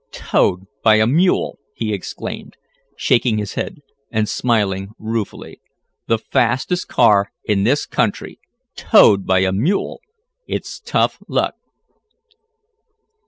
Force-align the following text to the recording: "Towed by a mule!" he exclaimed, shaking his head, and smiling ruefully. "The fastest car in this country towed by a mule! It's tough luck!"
"Towed 0.11 0.63
by 0.83 0.95
a 0.95 1.05
mule!" 1.05 1.59
he 1.75 1.93
exclaimed, 1.93 2.57
shaking 2.97 3.37
his 3.37 3.53
head, 3.53 3.83
and 4.09 4.27
smiling 4.27 4.93
ruefully. 4.97 5.61
"The 6.07 6.17
fastest 6.17 6.87
car 6.87 7.31
in 7.45 7.65
this 7.65 7.85
country 7.85 8.39
towed 8.75 9.27
by 9.27 9.41
a 9.41 9.51
mule! 9.51 10.01
It's 10.47 10.79
tough 10.79 11.19
luck!" 11.27 11.53